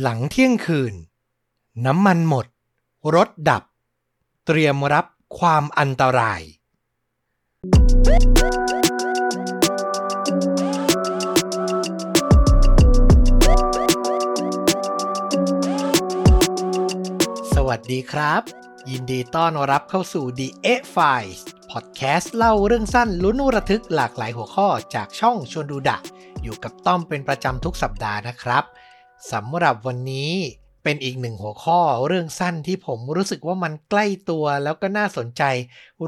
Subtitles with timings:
[0.00, 0.94] หลังเที่ยงคืน
[1.86, 2.46] น้ำมันหมด
[3.14, 3.62] รถดับ
[4.46, 5.06] เตรียมรับ
[5.38, 6.40] ความอันตราย
[17.54, 18.42] สวัสดีครับ
[18.90, 21.40] ยินดีต้อนรับเข้าสู่ The A Files
[21.70, 25.98] พอดแคสต์เล่าเรื่องสั้นลุ้นระทึกหลากหลายหัวข้อจากช่องชวนดูดะ
[26.42, 28.64] อยู่กับต้อมเป็นประจำทุกสัปดาห์นะครับ
[29.30, 30.32] สำหรับวันนี้
[30.82, 35.42] เป็นอีกหนึ่งหัวข้อเรื่องสั้นที่ผมรู้สึกว่ามันใกล้ตัวแล้วก็น่าสนใจ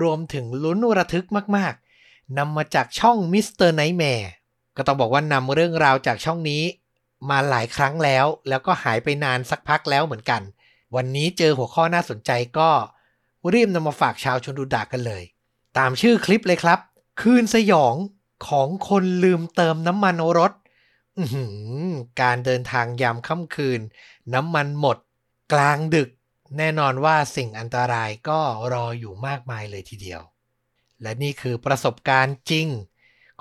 [0.03, 3.71] รวมถึงลุ้นระทึกมากๆนำมาจากช่อง Mr.
[3.71, 4.31] Nightmare
[4.77, 6.63] ก็ต้องบอกว่านำเรื่องราวจากช่องนี้
[7.31, 10.43] มาหลายครั้งแล้ว แล้วก็หายไปนานสักพักแล้วเหมือนกัน
[10.97, 12.71] วันนี้เจอหัวข้อน่าสนใจก็
[13.53, 15.23] รีบนำมาฝากชาวชนดูดะกันเลย
[15.79, 16.79] ตามชื่อคลิปเลยครับ
[17.21, 17.95] คืนสยอง
[18.49, 20.53] ของคนลืมเติมน้ำมันรถ
[22.23, 23.81] การเดินทางยามค่ำคืน
[24.35, 24.99] น้ำมันหมด
[25.53, 26.11] กลางดึก
[26.59, 28.41] แน่นอนว่าสิ่งอันตรายก็
[28.73, 30.21] รออยู่มากมายเลยทีเดียว
[31.03, 32.69] และนี่คือประสบการณ์จริง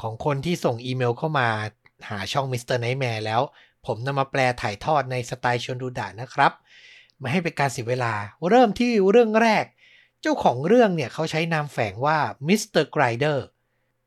[0.01, 1.49] ของคนที่ส่งอีเมลเข้ามา
[2.09, 2.77] หาช่อง Mr.
[2.77, 3.41] Nightmare แล้ว
[3.85, 6.51] ผมนำมาแปลถ่ายทอดในสไตล์ชนดูดะนะครับ
[7.19, 8.13] ไม่ให้เป็นการเสียเวลา
[8.49, 9.65] เริ่มที่เรื่องแรก
[10.21, 13.45] เจ้าของเรื่องเนี่ยเขาใช้นามแฝงว่ามิสเตอร์ไกรเดอร์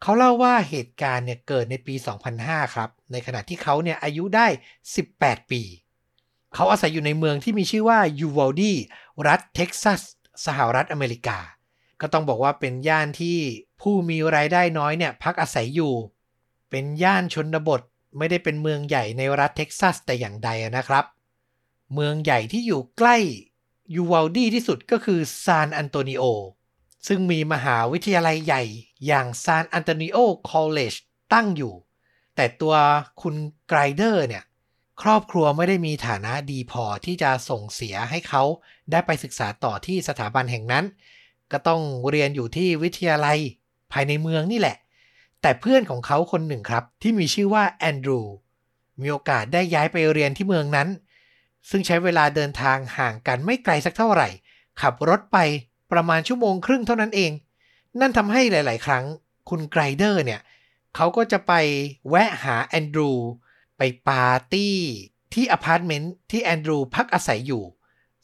[0.03, 1.95] เขาเล่าว่าเหตุการณ์เนี่ยเกิดในปี
[2.35, 4.47] 2005 ครับ ในขณะที่เขาเนี่ยอายุได้
[4.99, 5.63] 18 ปี
[6.55, 8.73] เขาอาศัยอยู่ในเมืองที่มีชื่อว่ายูวอลดี
[9.29, 10.01] รัฐเท็กซัส
[10.47, 11.39] สหรัฐอเมริกา
[12.01, 13.39] ก็ต้องบอกว่าเป็นย่านที่
[13.81, 15.95] ผู้มีรายได้น้อยเนี่ยพักอาศัยอยู่
[16.71, 17.81] เป็นย่านชนบท
[18.19, 21.05] ไม่ได้เป็นเมืองใหญ่ในรัฐเท็กซัสแต่อย่างใดนะครับ
[21.95, 23.17] เมืองใหญ่ที่อยู่ใกล้
[23.95, 26.23] ยูวอลดีที่สุดก็คือซานอันโตนิโอ
[27.07, 28.63] ซึ่งมีมหาวิทยาลัยใหญ่
[29.07, 30.95] อย่าง San Antonio College
[31.33, 31.75] ตั้งอยู่
[32.37, 32.75] แต่ตัว
[33.23, 33.35] คุณ
[33.69, 34.45] ไกรเดอร์เนี่ย
[35.03, 38.43] ครอบครัวไม่ได้มีฐานะดีพอที่จะส่งเสียให้เขา
[38.91, 40.85] ได้ไปศึกษาต่อที่สถาบันแห่งนั้น
[41.53, 43.39] ก็ต้องเรียนอยู่ที่วิทยาลัย
[43.93, 44.77] ภายในเมืองนี่แหละ
[45.43, 48.21] แต่เพื่อนของเขาคนหนึ่งครับ ที่มีชื่อว่าแอนดรู
[49.01, 50.89] มีโอกาสได้ย้ายไปเรียนที่เมืองนั้น
[51.71, 54.29] ซึ่งใช้เวลาเดินทางห่างกันไม่ไกลสักเท่าไหร่
[54.81, 55.39] ขับรถไป
[55.93, 57.33] ประมาณชั่วโมงครึ่งเท่านั้นเอง
[58.01, 59.05] นั่นทำให้หลาย ๆ ครั้ง
[59.49, 60.41] คุณไกรเดอร์เนี่ย
[60.97, 61.53] เขาก็จะไป
[62.09, 63.13] แวะหาแอนดรู
[63.77, 64.77] ไปปาร์ตี้
[65.35, 67.65] ที่อพาร์ตเมนต์ที่แอนดรูพักอาศัยอยู่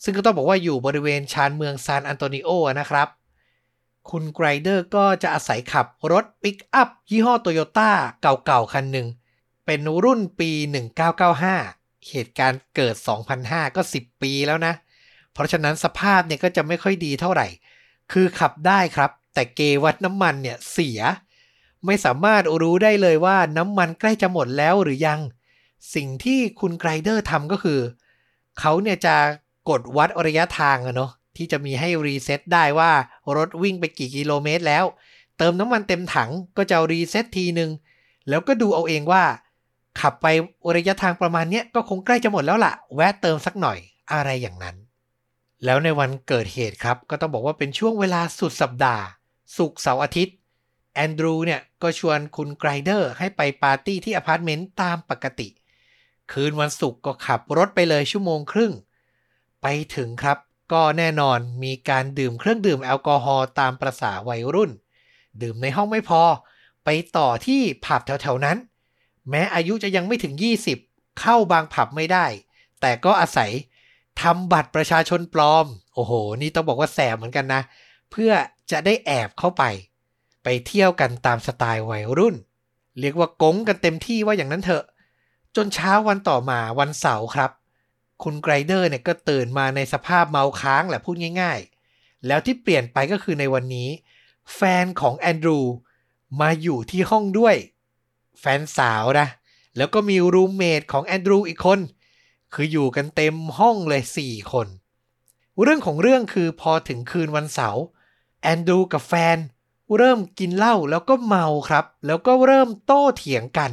[0.03, 2.51] ซึ่งก็ต้องบอกว่าอยู่บริเวณชานเมืองซานอันโตนิโอ
[2.81, 3.09] นะครับ
[4.11, 7.91] คุณไกรเดอร์ก็จะอาศัยขับรถปิกอัพยี่ห้อโตโยต้า
[8.47, 9.07] เก่าๆ คันหนึ่ง
[9.67, 10.51] เป็นรุ่นปี
[11.31, 12.95] 1995 เหตุการณ์เกิด
[13.37, 17.47] 2005 ก็ 10 ปีแล้วนะเเพราะฉะนั้นสภาพเนี่ยก็จะไม่ค่อยดีเท่าไหร่
[18.13, 21.01] คือขับได้ครับ แต่เกวัดน้ำมันเนี่ยเสีย
[21.87, 25.21] ไม่สามารถรู้ได้เลยว่าน้ำมันใกล้จะหมดแล้วหรือยัง
[25.95, 27.81] สิ่งที่คุณไกรเดอร์ทำก็คือ
[28.61, 29.17] เขาเนี่ยจะ
[29.69, 32.93] กดวัดระยะทางอะเนาะที่จะมีให้ reset ได้ว่า
[33.37, 34.85] รถวิ่งไปกี่กิโลเมตรแล้ว
[35.39, 37.71] เติมน้ำมันเต็มถังก็จะ reset ทีหนึ่ง
[38.29, 39.25] แล้วก็ดูเอาเองว่า
[40.01, 40.27] ขับไป
[40.77, 43.79] ระยะทางประมาณนี้ก็คงใกล้จะหมดแล้วล่ะ แวะเติมสักหน่อย
[44.13, 44.77] อะไรอย่างนั้น
[45.65, 49.05] แล้วในวันเกิดเหตุครับ ก็ต้องบอกว่าเป็นช่วงเวลาสุดสัปดาห์
[49.57, 50.37] ศุกร์เสาร์อาทิตย์
[50.95, 55.49] แอนดรูเนี่ยก็ชวนคุณไกรเดอร์ให้ไปปาร์ตี้ที่อพาร์ตเมนต์ตามปกติ
[56.33, 58.73] คืนวันศุกร์ก็ขับรถไปเลยชั่วโมงครึ่ง
[59.63, 60.39] ไปถึงครับ
[60.73, 64.71] ก็แน่นอนมีการดื่มเครื่องดื่มแอลกอฮอล์ตามประษาวัยรุ่น
[65.43, 66.23] ดื่มในห้องไม่พอ
[66.85, 68.59] ไปต่อที่ผับแถวๆนั้น
[69.31, 70.35] แม้อายุจะยังไม่ถึง
[70.77, 72.27] 20 เข้าบางผับไม่ได้
[72.81, 73.51] แต่ก็อาศัย
[74.21, 76.13] ทำบัตรประชาชนปลอม โอ้โห
[76.43, 77.63] นี่ต้องบอกว่าแสบเหมือนกันนะ
[78.11, 78.33] เพื่อ
[78.71, 79.65] จะได้แอบเข้าไป
[80.45, 82.37] ไปเที่ยวกันตามสไตล์วัยรุ่น
[83.01, 84.85] เรียกว่ากงกันเต็มที่ว่าอย่างนั้นเถอะ
[85.57, 87.51] จนเช้าวันต่อมาวันเสาร์ครับ
[88.23, 91.59] คุณไกรเดอร์เนี่ยก็ตื่นมาในสภาพเมาค้างแหละพูดง่าย
[91.93, 93.89] ๆ แล้วที่เปลี่ยนไปก็คือในวันนี้
[94.55, 95.61] แฟนของแอนดรู
[96.41, 97.57] มาอยู่ที่ห้องด้วย
[98.41, 99.29] แฟนสาวนะ
[99.77, 101.79] แล้วก็มี roommate ของแอนดรูอีกคน
[102.55, 104.67] คืออยู่กันเต็มห้องเลย4คน
[105.63, 107.83] เรื่องของเรื่องคือพอถึงคืนวันเสาร์
[108.43, 109.39] แอนดรูกับแฟน
[109.97, 113.71] เริ่มกินเหล้าแล้วก็เมาครับ แล้วก็เริ่มโต้เถียงกัน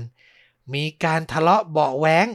[0.74, 2.28] มีการทะเลาะเบาแหวง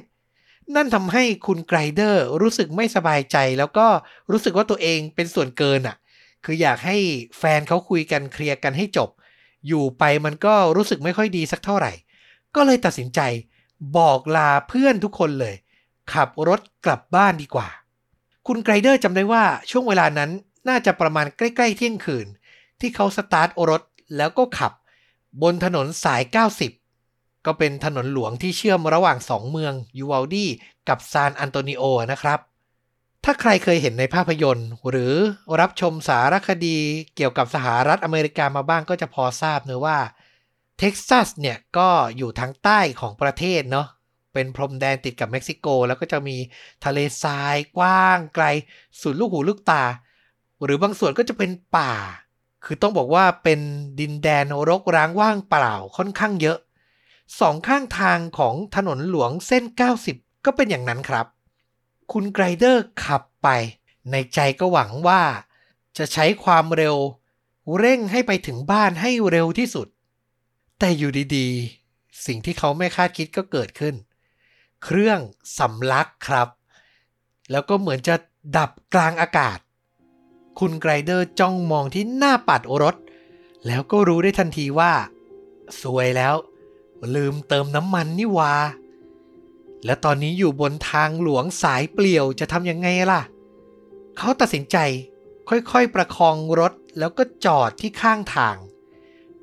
[0.75, 3.87] นั่นทำให้คุณไกรเดอร์รู้สึกไม่สบายใจ แล้วก็
[4.31, 5.97] รู้สึกว่าตัวเองเป็นส่วนเกินอะ่ะ
[6.45, 6.97] คืออยากให้
[7.39, 9.11] แฟนเขาคุยกันเคลียร์กันให้จบ
[9.67, 11.93] อยู่ไปมันก็รู้สึกไม่ค่อยดีสักเท่าไหร่
[12.55, 13.21] ก็เลยตัดสินใจ
[13.97, 15.55] บอกลาเพื่อนทุกคนเลย
[16.13, 17.69] ขับรถกลับบ้านดีกว่า
[18.47, 20.31] คุณไกรเดอร์จำได้ว่าช่วงเวลานั้น
[20.69, 22.27] น่าจะประมาณใกล้ ๆ เที่ยงคืน
[22.81, 23.83] ที่เขาสตาร์ทรถ
[24.17, 24.73] แล้วก็ขับ
[25.43, 26.23] บนถนนสาย
[26.85, 30.47] 90 ก็เป็นถนนหลวงที่เชื่อมระหว่างสองเมืองยูวาลดี
[30.89, 32.41] กับซานอันโตนิโอนะครับ
[33.25, 35.15] ถ้าใครเคยเห็นในภาพยนตร์ หรือ
[35.61, 36.79] รับชมสารคดี
[37.17, 39.99] เกี่ยวกับสหรัฐอเมริกามาบ้างก็จะพอทราบเนะว่า
[40.79, 43.87] เท็กซัสเนี่ยก็อยู่ทางใต้ของประเทศเนาะ
[44.35, 46.37] เป็นพรมแดนติดกับเม็กซิโก แล้วก็จะมี
[46.85, 48.45] ทะเลทรายกว้างไกล
[49.01, 49.85] สุดลูกหูลูกตา
[50.65, 51.95] หรือบางส่วนก็จะเป็นป่า
[52.65, 53.61] คือต้องบอกว่าเป็น
[54.01, 56.59] ดินแดนรกร้างว่างเปล่าค่อนข้างเยอะ
[57.41, 59.65] สองข้างทางของถนนหลวงเส้น
[60.05, 61.27] 90 ก็เป็นอย่างนั้นครับ
[62.13, 63.49] คุณไกรเดอร์ขับไป
[64.11, 65.23] ในใจก็หวังว่า
[65.99, 66.97] จะใช้ความเร็ว
[67.79, 69.89] เร่งให้ไปถึงบ้านให้เร็วที่สุด
[70.79, 73.95] แต่อยู่ดีๆ สิ่งที่เขาไม่คาดคิดก็เกิดขึ้น
[74.85, 75.19] เครื่อง
[75.59, 76.49] สำลักครับ
[77.51, 78.15] แล้วก็เหมือนจะ
[78.57, 79.59] ดับกลางอากาศ
[80.59, 82.97] คุณไกรเดอร์จ้องมองที่หน้าปัดโอรถ
[83.67, 84.93] แล้วก็รู้ได้ทันทีว่า
[85.83, 86.35] สวยแล้ว
[87.15, 88.55] ลืมเติมน้ำมันนี่วา
[89.85, 93.23] และตอนนี้อยู่บนทางหลวงสายเปลี่ยวจะทำยังไงล่ะ
[94.17, 94.77] เขาตัดสินใจ
[95.49, 98.57] ค่อยๆประคองรถแล้วก็จอดที่ข้างทาง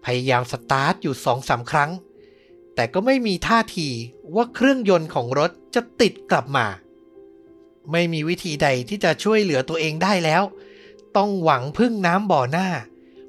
[0.04, 1.92] พยายามสตาร์ทอยู่สองสาครั้ง
[2.76, 3.90] แต่ก็ไม่มีท่าที
[4.36, 6.68] ว่าเครื่องยนต์ของรถจะติดกลับมา
[7.92, 10.44] ไม่มีวิธีใดที่จะช่วยเหลือตัวเองได้แล้ว
[11.18, 12.68] ต้องหวังพึ่งน้ำบ่อหน้า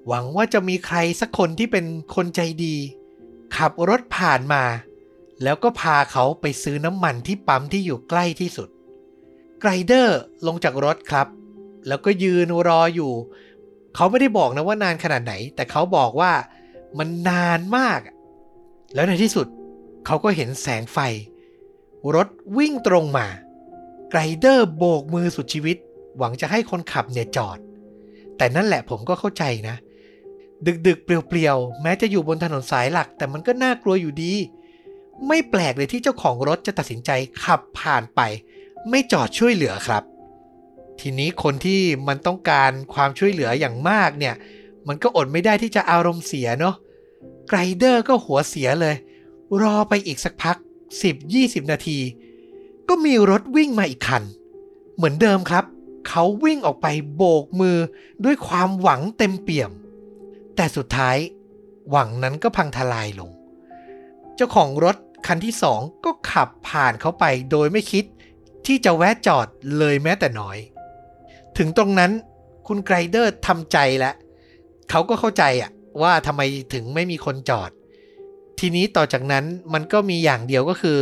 [0.09, 2.77] หวังว่าจะมีใครสักคนที่เป็นคนใจดี
[3.57, 4.65] ขับรถผ่านมา
[5.43, 8.69] แล้วก็พาเขาไปซื้อน้ำมันที่ปั๊มที่อยู่ใกล้ที่สุด
[9.61, 11.27] ไกรเดอร์ลงจากรถครับ
[11.89, 13.13] แล้วก็ยืนรออยู่
[13.95, 16.33] เขาไม่ได้บอกนะว่านานขนาดไหน แต่เขาบอกว่า
[16.99, 18.01] มันนานมาก
[18.95, 19.47] แล้วในที่สุด
[20.07, 20.99] เขาก็เห็นแสงไฟ
[22.15, 22.29] รถ
[22.59, 23.27] วิ่งตรงมา
[24.11, 25.77] ไกรเดอร์โบกมือสุดชีวิต
[26.19, 27.59] หวังจะให้คนขับเนี่ยจอด
[28.37, 29.77] แต่นั่นแหละผมก็เข้าใจนะ
[30.87, 34.35] ดึกๆ เปลี่ยวๆ แม้จะอยู่บนถนนสายหลัก แต่มันก็น่ากลัวอยู่ดี
[35.29, 37.11] ไม่แปลกเลยที่เจ้าของรถจะตัดสินใจ
[37.45, 38.21] ขับผ่านไป
[38.91, 40.03] ไม่จอดช่วยเหลือครับ
[41.01, 44.35] ทีนี้คนที่มันต้องการความช่วยเหลืออย่างมากเนี่ย
[44.89, 46.75] มันก็อดไม่ได้ที่จะอารมณ์เสียเนาะ
[47.55, 48.97] ไกรเดอร์ก็หัวเสียเลย
[49.63, 50.57] รอไปอีกสักพัก
[51.15, 51.99] 10-20 นาที
[52.89, 54.23] ก็มีรถวิ่งมาอีกคัน
[54.95, 55.65] เหมือนเดิมครับ
[56.09, 57.79] เขาวิ่งออกไปโบกมือ
[58.25, 59.71] ด้วยความหวังเต็มเปี่ยม
[60.57, 61.17] แต่สุดท้าย
[61.91, 63.31] หวังนั้นก็พังทลายลง
[64.35, 64.97] เจ้าของรถ
[65.27, 68.05] คันที่สองก็ขับผ่านเขาไปโดยไม่คิด
[68.67, 69.47] ที่จะแวะจอด
[69.79, 70.59] เลยแม้แต่น้อย
[71.57, 72.13] ถึงตรงนั้น
[72.67, 74.15] คุณไกรเดอร์ทำใจแล้ว
[74.91, 75.71] เขาก็เข้าใจอะ
[76.03, 76.43] ว่าทำไม
[76.73, 77.71] ถึงไม่มีคนจอด
[78.59, 80.99] ทีนี้ต่อจากนั้นมันก็มีอย่างเดียวก็คือ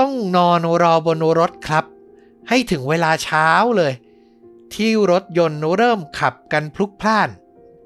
[0.00, 1.84] ต้องนอนรอบนรถครับ
[2.48, 3.92] ให้ถึงเวลาเช้าเลย
[4.74, 7.28] ที่รถยนต์เริ่มขับกันพลุกพล่าน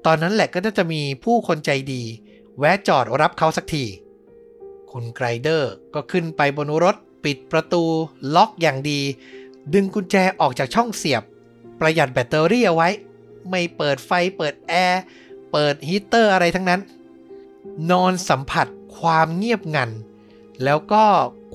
[0.05, 2.03] ตอนนั้นแหละก็จะมีผู้คนใจดี
[2.59, 3.85] แวะจอดรับเขาสักที
[4.91, 7.83] คุณไกรเดอร์ก็ขึ้นไปบนรถปิดประตู
[8.35, 9.01] ล็อกอย่างดี
[9.73, 11.23] ดึงกุญแจออกจากช่องเสียบ
[11.79, 12.89] ประหยัดแบตเตอรี่เอาไว้
[13.49, 15.01] ไม่เปิดไฟเปิดแอร์
[15.59, 16.81] เปิดฮีเตอร์อะไรทั้งนั้น
[17.91, 18.67] นอนสัมผัส
[18.99, 19.89] ความเงียบงัน
[20.63, 21.03] แล้วก็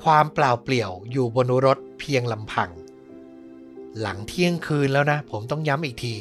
[0.03, 2.71] ความเปล่าเปลี่ยวอยู่บนรถเพียงลำพัง
[4.01, 6.15] หลังเที่ยงคืนแล้วนะ ผมต้องย้ำอีกที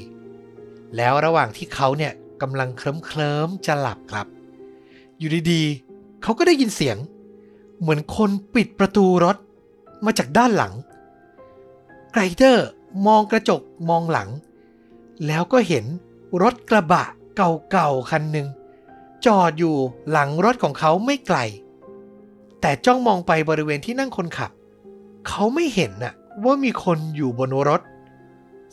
[0.95, 4.27] แล้วระหว่างที่เขาเนี่ยกำลังเคลิ้มเคลิ้มจะหลับครับ
[5.17, 6.97] อยู่ดีๆ เขาก็ได้ยินเสียง
[7.79, 9.37] เหมือนคนปิดประตูรถ
[10.05, 10.73] มาจากด้านหลัง
[12.11, 12.67] ไกรเดอร์
[13.07, 14.29] มองกระจกมองหลัง
[15.27, 15.85] แล้วก็เห็น
[16.41, 17.05] รถกระบะ
[17.71, 18.47] เก่าๆคันหนึ่ง
[19.25, 19.75] จอดอยู่
[20.11, 21.37] หลังรถของเขาไม่ไกล
[22.61, 24.51] แต่จ้องมองไปบริเวณที่นั่งคนขับ
[25.27, 26.13] เขาไม่เห็นน่ะ
[26.45, 27.81] ว่ามีคนอยู่บนรถ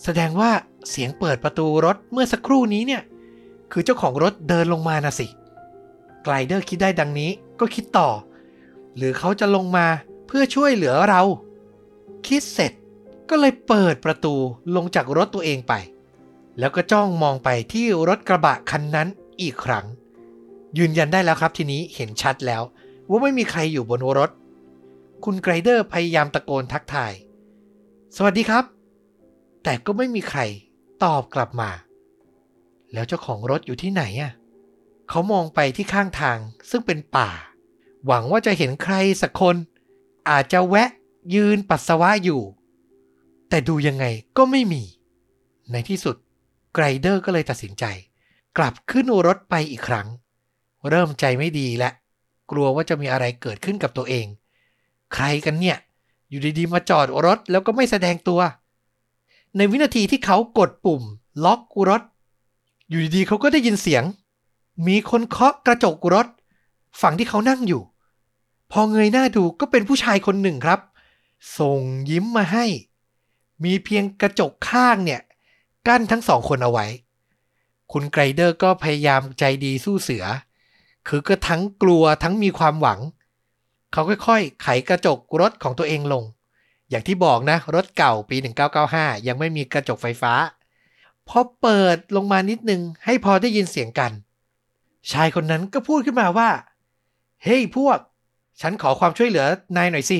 [0.02, 0.50] แสดงว่า
[0.90, 3.02] เสียงเปิดประตูรถเมื่อสักครู่นี้เนี่ย
[3.72, 5.26] คือเจ้าของรถเดินลงมานะสิ
[6.24, 8.08] ไกลเดอร์คิดได้ดังนี้ก็คิดต่อ
[8.96, 9.86] หรือเขาจะลงมา
[10.26, 11.22] เพื่อช่วยเหลือเรา
[12.26, 12.72] คิดเสร็จ
[13.30, 14.34] ก็เลยเปิดประตู
[14.74, 15.72] ลงจากรถตัวเองไป
[16.58, 19.08] แล้วก็จ้องมองไปที่รถกระบะคันนั้น
[19.40, 19.86] อีกครั้ง
[20.78, 22.62] ยืนยันได้แล้วครับทีนี้เห็นชัดแล้ว
[23.08, 24.30] ว่าไม่มีใครอยู่บนรถ
[25.24, 27.12] คุณไกรเดอร์พยายามตะโกนทักทาย
[28.16, 28.64] สวัสดีครับ
[29.62, 30.40] แต่ก็ไม่มีใคร
[31.04, 31.70] ตอบกลับมา
[32.92, 34.32] แล้วเจ้าของรถอยู่ที่ไหนอะ
[35.08, 36.38] เขามองไปที่ข้างทาง
[36.70, 37.30] ซึ่งเป็นป่า
[38.06, 39.56] หวังว่าจะเห็นใครสักคน
[40.30, 40.90] อาจจะแวะ
[41.34, 42.42] ยืนปัสสาวะอยู่
[43.48, 44.04] แต่ดูยังไง
[44.36, 44.82] ก็ไม่มี
[45.72, 46.16] ในที่สุด
[46.74, 47.84] ไกรเดอร์ก็เลยตัดสินใจ
[48.58, 50.06] กลับขึ้นรถไปอีกครั้ง
[50.88, 51.90] เริ่มใจไม่ดีและ
[52.50, 54.26] กลัวว่าจะมีอะไรเกิดขึ้นกับตัวเอง
[55.14, 55.76] ใครกันเนี่ย
[56.28, 58.40] อยู่ดีๆ มาจอดรถแล้วก็ไม่แสดงตัว
[59.56, 61.02] ในวินาทีที่เขากดปุ่ม
[61.44, 62.02] ล็อกรถ
[62.88, 64.04] อยู่ดีๆเขาก็ได้ยินเสียง
[64.86, 66.26] มีคนเคาะกระจกรถ
[67.00, 67.82] ฝั่งที่เขานั่งอยู่
[68.70, 70.80] พอเงยหน้าดูก็เป็นผู้ชายคนหนึ่งครับ
[71.58, 72.66] ส่งยิ้มมาให้
[73.64, 75.20] มีเพียงกระจกข้างเนี่ย
[75.88, 76.86] กั้นทั้งสองคนเอาไว้
[77.92, 80.24] คุณไกรเดอร์ก็พยายามใจดีสู้เสือ
[81.08, 83.00] คือก็ทั้งกลัวทั้งมีความหวัง
[83.92, 86.24] เขาค่อยๆ ไขกระจกรถของตัวเองลง
[86.90, 88.36] อย่างที่บอกนะ รถเก่าปี
[88.82, 90.32] 1995 ยังไม่มีกระจกไฟฟ้า
[91.28, 94.12] พอเปิดลงมานิดนึง ให้พอได้ยินเสียงกัน
[95.10, 96.50] ชายคนนั้นก็พูดขึ้นมาว่า
[97.42, 97.98] เฮ้ยพวก
[98.60, 100.18] ฉันขอความช่วยเหลือนายหน่อยสิ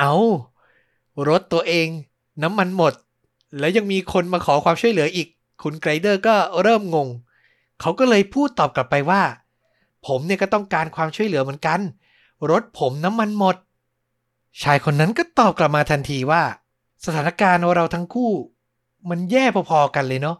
[0.00, 0.14] เอา
[1.28, 1.88] รถตัวเอง
[2.42, 2.92] น้ำมันหมด
[3.58, 5.28] แล้วยังมีคนมาขอความช่วยเหลืออีก
[5.62, 7.08] คุณไกรเดอร์ก็เริ่มงง
[7.80, 9.22] เขาก็เลยพูดตอบกลับไปว่า
[10.06, 11.80] ผมเนี่ยก็ต้องการความช่วยเหลือเหมือนกัน
[12.50, 13.56] รถผมน้ำมันหมด
[14.62, 16.42] ชายคนนั้นก็ตอบกลับมาทันทีว่า
[17.04, 18.32] สถานการณ์เราทั้งคู่
[19.10, 20.36] มันแย่พอๆกันเลยเนาะ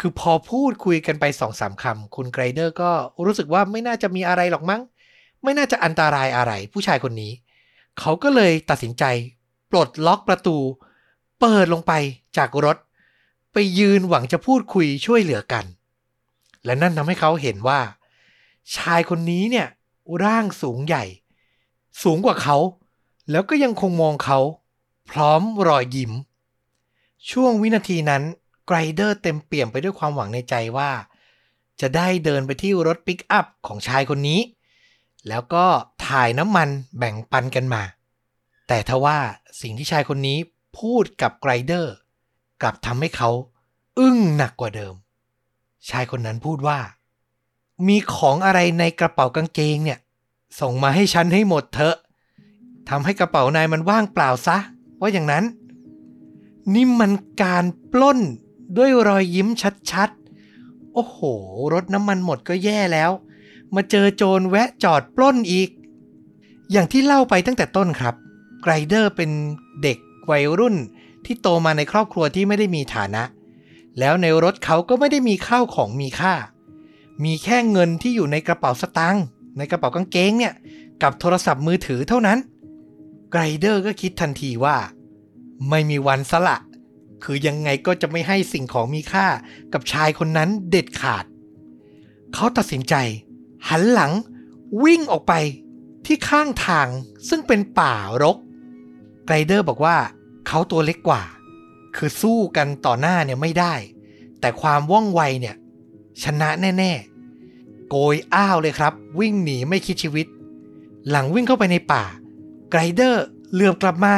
[0.00, 2.90] คือพอพูดคุยกันไปสองสามคำคุณไกรเดอร์ก็
[3.26, 4.80] รู้สึกว่าไม่น่าจะมีอะไรหรอกมั้ง
[5.42, 7.32] ไม่น่าจะอันตรายอะไรผู้ชายคนนี้
[7.98, 9.04] เขาก็เลยตัดสินใจ
[9.70, 10.56] ปลดล็อกประตู
[11.40, 11.92] เปิดลงไป
[12.36, 12.76] จากรถ
[13.52, 15.64] ไปยืนหวังจะพูดคุยช่วยเหลือกัน
[16.64, 17.80] และนั่นทำให้เขาเห็นว่า
[18.76, 19.66] ชายคนนี้เนี่ย
[20.24, 21.04] ร่างสูงใหญ่
[22.02, 22.56] สูงกว่าเขา
[23.30, 24.38] แล้วก็ยังคงมองเขา
[25.10, 26.12] พร้อมรอยยิ้ม
[27.30, 28.22] ช่วงวินาทีนั้น
[28.66, 30.90] ไกรเดอร์เต็มเปี่ยมไปด้วยความหวังในใจว่า
[31.80, 34.40] จะได้เดินไปที่รถปิกอัพของชายคนนี้
[35.28, 35.64] แล้วก็
[36.06, 36.68] ถ่ายน้ำมัน
[36.98, 37.82] แบ่งปันกันมา
[38.68, 39.18] แต่ทว่า
[39.60, 40.38] สิ่งที่ชายคนนี้
[40.78, 41.94] พูดกับไกรเดอร์
[42.62, 43.30] กลับทำให้เขา
[43.98, 44.94] อึ้งหนักกว่าเดิม
[45.88, 46.78] ชายคนนั้นพูดว่า
[47.86, 49.98] มีของอะไรในกระเป๋ากางเกงเนี่ย
[50.60, 51.96] ส่งมาให้ฉันให้หมดเถอะ
[52.88, 54.56] ทำให้กระเป๋านายมันว่างเปล่าซะ
[55.00, 55.44] ว่าอย่างนั้น
[56.74, 58.18] นี่มันการปล้น
[58.76, 59.48] ด้วยรอยยิ้ม
[59.90, 61.18] ชัดๆ โอ้โห
[61.72, 63.10] รถน้ำมันหมดก็แย่แล้ว
[63.74, 65.70] มาเจอโจรแวะจอดปล้นอีก
[66.72, 68.14] อย่างที่เล่าไปตั้งแต่ต้นครับ
[68.62, 69.30] ไกรเดอร์เป็น
[69.82, 69.98] เด็ก
[70.30, 70.76] วัยรุ่น
[71.24, 73.22] ที่โตมาในครอบครัวที่ไม่ได้มีฐานะ
[73.98, 76.34] แล้วในรถเขาก็ไม่ได้มีข้าวของมีค่า
[77.24, 79.24] มีแค่เงินที่อยู่ในกระเป๋าสตางค์
[79.58, 80.54] ในกระเป๋ากางเกงเนี่ย
[81.02, 82.38] กับโทรศัพท์มือถือเท่านั้น
[83.32, 84.76] ไกรเดอร์ก็คิดทันทีว่า
[85.70, 86.56] ไม่มีวันสละ
[87.24, 89.26] คือยังไงก็จะไม่ให้สิ่งของมีค่า
[89.72, 91.24] กับชายคนนั้นเด็ดขาด
[92.34, 92.94] เขาตัดสินใจ
[93.68, 94.12] หันหลัง
[94.84, 95.32] วิ่งออกไป
[96.06, 96.88] ที่ข้างทาง
[97.28, 98.36] ซึ่งเป็นป่ารก
[99.26, 99.96] ไกรเดอร์บอกว่า
[100.48, 101.22] เขาตัวเล็กกว่า
[101.96, 103.74] คือสู้กันต่อหน้าเนี่ยไม่ได้
[104.40, 105.54] แต่ความว่องไวเนี่ย
[106.22, 110.26] ชนะแน่ๆ โกยอ้าวเลยครับ วิ่งหนีไม่คิดชีวิต
[111.10, 112.04] หลังวิ่งเข้าไปในป่า
[112.70, 114.14] ไกรเดอร์เหลือบกลับมา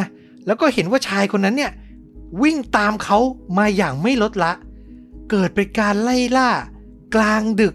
[0.46, 1.72] แล้วก็เห็นว่าชายคนนั้นเนี่ย
[2.42, 3.18] วิ่งตามเขา
[3.58, 4.52] มาอย่างไม่ลดละ
[5.30, 6.50] เกิดเป็นการไล่ล่า
[7.14, 7.74] กลางดึก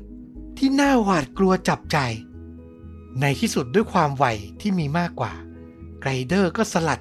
[0.57, 1.97] ที่น่าหวาดกลัวจับใจ
[3.21, 4.25] ในที่สุดด้วยความไว
[4.62, 5.33] ที่มีมากกว่า
[6.01, 7.00] ไกรเดอร์ก็สลัด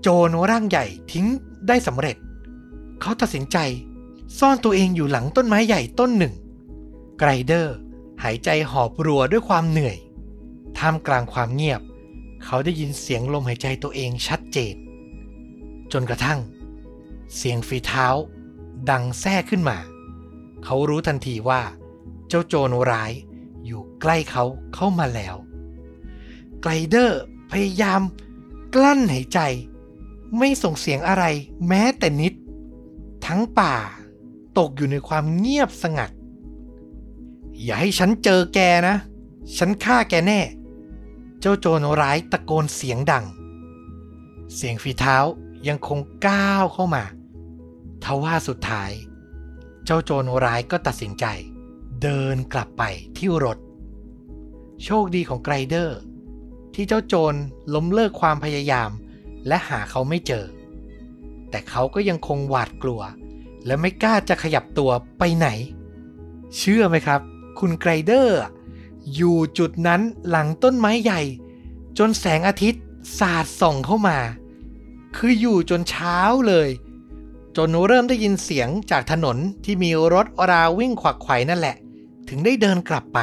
[0.00, 1.26] โจรร่างใหญ่ทิ้ง
[1.68, 2.16] ได้สำเร็จ
[3.00, 3.58] เขาตัดสินใจ
[4.38, 6.34] ซ่อนตัวเองอยู่หลังต้นไม้ใหญ่ต้นหนึ่ง
[7.18, 7.74] ไกรเดอร์
[8.22, 9.96] หายใจหอบรัวด้วยความเหนื่อย
[10.78, 11.80] ท่ามกลางความเงียบ
[12.44, 14.74] เขาได้ยินเสียงลมหายใจตัวเองชัดเจน
[15.92, 16.40] จนกระทั่ง
[17.36, 18.06] เสียงฝีเท้า
[18.90, 19.78] ดังแทรกขึ้นมา
[20.64, 21.62] เขารู้ทันทีว่า
[22.28, 23.12] เจ้าโจรร้าย
[23.66, 25.34] อยู่ใกล้เขาเข้ามาแล้ว
[26.62, 28.00] ไกลเดอร์พยายาม
[28.74, 29.40] กลั้นหายใจ
[30.38, 31.24] ไม่ส่งเสียงอะไร
[31.68, 32.34] แม้แต่นิด
[33.26, 33.74] ทั้งป่า
[34.58, 36.10] ตกอยู่ในความเงียบสงัด
[37.62, 38.58] อย่าให้ฉันเจอแก
[38.88, 38.96] นะ
[39.58, 40.40] ฉันฆ่าแกแน่
[41.40, 43.24] เจ้าโจรร้ายตะโกนเสียงดัง
[44.54, 45.16] เสียงฝีเท้า
[45.68, 47.04] ยังคงก้าวเข้ามา
[48.04, 48.90] ทว่าสุดท้าย
[49.84, 51.24] เจ้าโจรร้ายก็ตัดสินใจ
[52.02, 52.82] เดินกลับไป
[53.16, 53.58] ที่รถ
[54.84, 55.98] โชคดีของไกรเดอร์
[56.74, 57.34] ที่เจ้าโจร
[57.74, 58.90] ล้มเลิกความพยายาม
[59.46, 60.44] และหาเขาไม่เจอ
[61.50, 63.02] แต่เขาก็ยังคงหวาดกลัว
[63.66, 65.48] และไม่กล้าจะขยับตัวไปไหน
[66.56, 67.20] เชื่อไหมครับ
[67.58, 68.40] คุณไกรเดอร์
[69.14, 71.20] อยู่จุดนั้นหลังต้นไม้ใหญ่
[71.98, 72.82] จนแสงอาทิตย์
[73.18, 74.18] สาดส่องเข้ามา
[75.16, 76.18] คืออยู่จนเช้า
[76.48, 76.68] เลย
[77.56, 81.76] จนเริ่มได้ยินเสียงจากถนนที่มีรถราวิ่งขวักไขว่นั่นแหละ
[82.28, 83.18] ถึงได้เดินกลับไป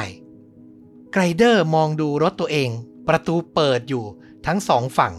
[1.12, 2.70] ไกรเดอร์มองดูรถตัวเอง
[3.08, 4.04] ประตูเปิดอยู่
[4.46, 5.12] ทั้งสองฝั่ง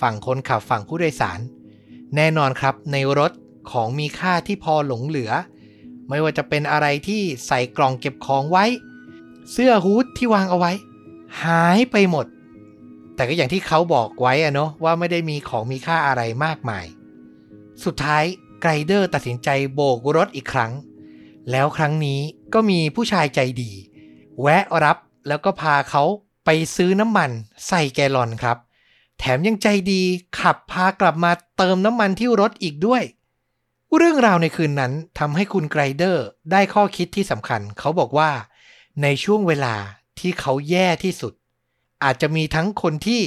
[0.00, 1.40] ฝั่งคนขับฝั่งผู้โดยสาร
[2.16, 3.32] แน่นอนครับในรถ
[3.70, 5.32] ของมีค่าที่พอหลงเหลือ
[6.08, 8.64] ไม่ว่าจะเป็นอะไรที่ใส่กล่องเก็บของไว้
[9.52, 10.72] เสื้อฮูดที่วางเอาไว้
[11.42, 12.26] หายไปหมด
[13.14, 16.86] แต่ก็อย่างที่เขาบอกไว้อะเนาะว่าไม่ได้มีของมีค่าอะไรมากมาย
[17.84, 18.24] สุดท้าย
[18.60, 20.72] ไกรเดอร์ตัดสินใจโบกรถอีกครั้ง
[21.50, 22.20] แล้วครั้งนี้
[22.54, 23.72] ก็มีผู้ชายใจดี
[24.40, 24.96] แวะรับ
[25.28, 26.02] แล้วก็พาเขา
[26.44, 27.30] ไปซื้อน้ำมัน
[27.68, 28.56] ใส่แกลลอนครับ
[29.18, 30.02] แถมยังใจดี
[30.40, 33.02] ขับพากลับมาเติมน้ำมันที่รถอีกด้วย
[33.96, 38.30] เรื่องราวในคืนนั้นทำให้คุณไกรเดอร์ได้ข้อคิดที่สำคัญ เขาบอกว่า
[39.02, 39.74] ในช่วงเวลา
[40.18, 41.32] ที่เขาแย่ที่สุด
[42.04, 43.22] อาจจะมีทั้งคนที่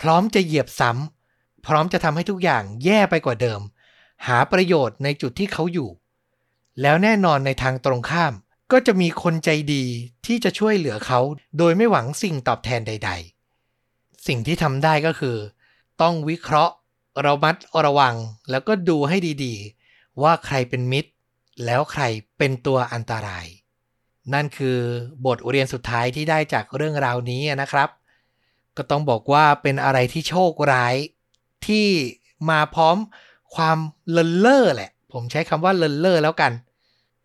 [0.00, 3.60] พร้อมจะเหยียบซ้ำพร้อมจะทำให้ทุกอย่างแย่ไปกว่าเดิม
[4.26, 5.90] หาประโยชน์ในจุดที่เขาอยู่
[6.82, 8.32] แล้วแน่นอนในทางตรงข้าม
[8.72, 9.84] ก็จะมีคนใจดี
[10.26, 11.20] ที่จะช่วยเหลือเขา
[11.58, 13.37] โดยไม่หวังสิ่งตอบแทนใด ๆ
[14.26, 15.36] สิ่งที่ทำได้ก็คือ
[16.02, 16.74] ต้องวิเคราะห์
[17.26, 18.14] ระมัดระวัง
[18.50, 21.10] แล้วก็ดูให้ดีๆ ว่าใครเป็นมิตร
[21.64, 22.02] แล้วใคร
[22.38, 23.46] เป็นตัวอันตราย
[24.34, 24.78] นั่นคือ
[25.26, 27.88] บทเรียนสุดท้ายที่ได้จากเรื่องราวนี้นะครับ
[28.76, 30.94] ก็ต้องบอกว่าเป็นอะไรที่โชคร้าย
[31.66, 31.88] ที่
[32.50, 32.96] มาพร้อม
[33.54, 33.78] ความ
[34.10, 36.52] เลินเล่อแหละ ผมใช้คำว่าเลินเล่อแล้วกัน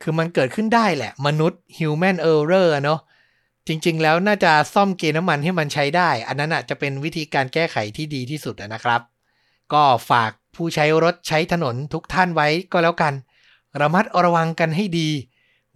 [0.02, 3.00] คือมันเกิดขึ้นได้แหละ มนุษย์ human error เนาะ
[3.68, 9.02] จริง ๆ แล้วน่าจะซ่อมเกณฑ์น้ำมันให้มันใช้ได้ อันนั้นจะเป็นวิธีการแก้ไขที่ดีที่สุดนะครับ
[9.74, 13.14] ก็ฝากผู้ใช้รถใช้ถนนทุกท่านไว้ก็แล้วกัน
[13.82, 15.10] ระมัดระวังกันให้ดี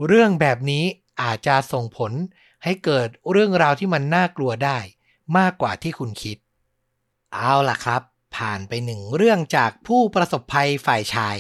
[0.08, 0.84] เรื่องแบบนี้
[1.22, 2.12] อาจจะส่งผล
[2.64, 4.78] ให้เกิดเรื่องราวที่มันน่ากลัวได้
[5.38, 6.38] มากกว่าที่คุณคิด
[7.34, 8.02] เอาล่ะครับ
[8.36, 11.38] ผ่านไปหนึ่งเรื่องจากผู้ประสบภัยฝ่ายชาย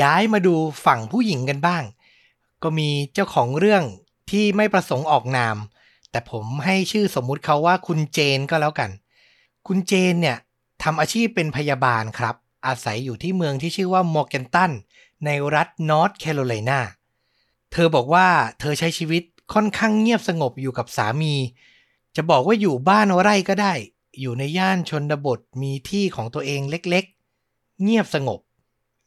[0.00, 1.84] ย้ายมาดูฝั่งผู้หญิงกันบ้าง
[2.62, 3.84] ก็มีเจ้าของเรื่อง
[4.30, 5.56] ที่ไม่ประสงค์ออกนาม
[6.14, 8.90] แต่ผมให้ชื่อสมมุติเขาว่าคุณเจนก็แล้วกัน
[9.66, 10.38] คุณเจนเนี่ย
[10.82, 12.34] ทำอาชีพเป็นพยาบาลครับ
[12.66, 14.70] อาศัยอยู่ที่เมืองที่ชื่อว่ามอร์แกนตัน
[15.24, 16.80] ในรัฐนอร์ทแคโรไลนา
[17.72, 18.28] เธอบอกว่า
[18.60, 19.22] เธอใช้ชีวิต
[19.54, 21.34] ค่อนข้างเงียบสงบอยู่กับสามี
[22.16, 23.72] จะบอกว่าอยู่บ้านไร่ก็ได้
[24.20, 28.40] อยู่ในย่านชนบทมีที่ของตัวเองเล็กๆ เงียบสงบ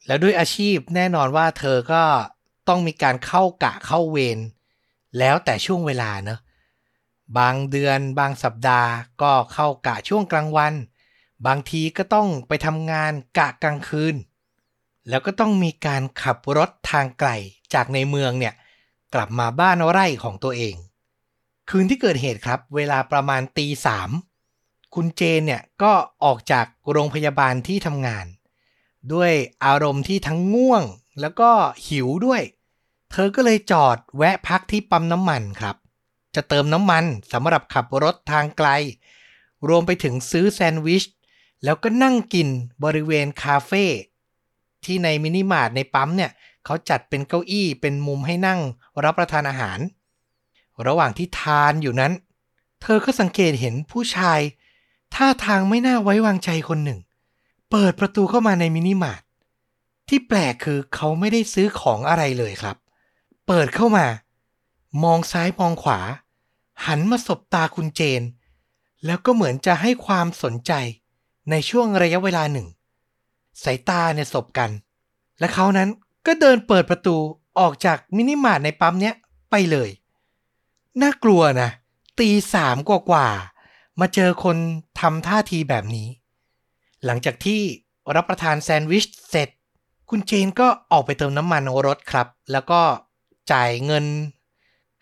[0.08, 2.04] แล้วด้วยอาชีพแน่นอนว่าเธอก็
[2.68, 4.40] ต้องมีการเข้ากะเข้าเวร
[5.18, 6.40] แล้วแต่ช่วงเวลาเนอะ
[7.38, 8.92] บางเดือนบางสัปดาห์
[9.22, 10.74] ก็เข้ากะช่วงกลางวัน
[11.48, 14.16] บางทีก็ต้องไปทำงานกะกลางคืน
[15.10, 17.30] แล้วก็ต้องมีการขับรถทางไกล
[17.74, 18.54] จากในเมืองเนี่ย
[19.14, 20.76] กลับมาบ้านไร่ของตัวเอง
[21.70, 24.10] คืนที่เกิดเหตุครับ เวลาประมาณตีสาม
[24.96, 28.26] คุณเจนเนี่ยก็ออกจากโรงพยาบาลที่ทำงาน
[29.14, 29.32] ด้วย
[29.66, 30.84] อารมณ์ที่ทั้งง่วง
[31.22, 31.50] แล้วก็
[31.88, 32.42] หิวด้วย
[33.12, 35.76] เธอก็เลยจอดแวะพักที่ปั๊มน้ำมันครับ
[36.38, 38.70] จะเติมน้ำมันสำหรับขับรถทางไกล
[39.68, 41.04] รวมไปถึงซื้อแซนด์วิช
[41.64, 42.48] แล้วก็นั่งกิน
[42.84, 43.86] บริเวณคาเฟ่
[44.84, 46.32] ที่ในมินิมาร์ทในปั๊มเนี่ย
[46.66, 48.60] เขาจัดเป็นเก้าอี้เป็นมุมให้นั่ง
[49.04, 49.80] รับประทานอาหาร
[50.88, 52.14] ระหว่างที่ทานอยู่นั้น
[52.82, 54.40] เธอก็สังเกตเห็นผู้ชาย
[55.16, 57.00] ท่าทางไม่น่าไว้วางใจคนหนึ่ง
[57.72, 59.22] เปิดประตูเข้ามาในมินิมาร์ท
[60.10, 62.78] ที่แปลกคือเขาไม่ได้ซื้อของอะไรเลยครับ
[63.48, 64.08] เปิดเข้ามา
[65.04, 66.00] มองซ้ายมองขวา
[66.86, 68.22] หันมาสบตาคุณเจน
[69.06, 70.72] แล้วก็เหมือนจะให้ความสนใจ
[71.50, 72.68] ในช่วงระยะเวลาหนึ่ง
[73.64, 74.72] สายตาเนี่ยสบกัน
[75.40, 75.90] และเขานั้น
[76.26, 77.16] ก็เดินเปิดประตู
[77.60, 79.16] ออกจากมินิมาร์ทในปั๊มเนี้ย
[79.52, 79.90] ไปเลย
[81.02, 81.70] น่ากลัวนะ
[82.20, 84.58] ตีสามกว่าๆมาเจอคน
[85.00, 86.08] ทำท่าทีแบบนี้
[87.06, 87.62] หลังจากที่
[88.16, 89.50] รับประทานแซนด์วิชเสร็จ
[90.10, 92.82] คุณเจนก็ออกไปเติมน้ำมันรถครับ แล้วก็
[93.52, 94.06] จ่ายเงิน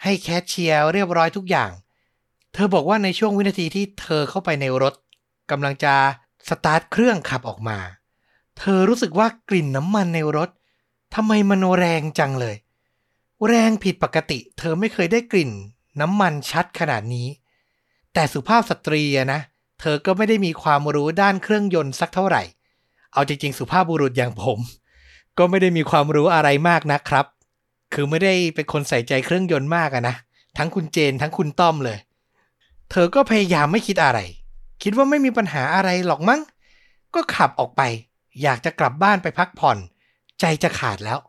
[0.05, 1.71] ให้แคชเชียร์เรียบร้อยทุกอย่าง
[2.53, 4.93] เธอบอกว่าในช่วงวินาทีที่เธอเข้าไปในรถ
[5.51, 5.93] กำลังจะ
[6.49, 7.77] สตาร์ทเครื่องขับออกมา
[8.59, 10.49] เธอรู้สึกว่ากลิ่นน้ำมันในรถ
[11.15, 12.55] ทำไมมันแรงจังเลย
[13.47, 15.51] แรงผิดปกติ เธอไม่เคยได้กลิ่น
[16.01, 17.27] น้ำมันชัดขนาดนี้
[18.13, 19.41] แต่สุภาพสตรีนะ
[19.79, 22.43] เธอก็ไม่ได้มีความรู้ด้านเครื่องยนต์สักเท่าไหร่
[23.13, 24.59] เอาจริงๆ สุภาพบุรุษอย่างผม
[25.37, 27.25] ก็ไม่ได้มีความรู้อะไรมากนะครับ
[27.95, 30.15] คือไม่ได้เป็นคนใส่ใจเครื่องยนต์มากอะนะ
[30.57, 31.97] ทั้งคุณเจนทั้งคุณต้อมเลย
[32.91, 34.19] เธอก็พยายามไม่คิดอะไร
[34.83, 36.41] คิดว่าไม่มีปัญหาอะไรหรอกมั้ง
[37.13, 37.81] ก็ขับออกไป
[38.41, 39.77] อยากจะกลับบ้านไปพักผ่อน
[40.39, 41.19] ใจจะขาดแล้ว